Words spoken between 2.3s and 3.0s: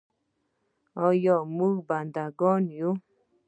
ګان یو؟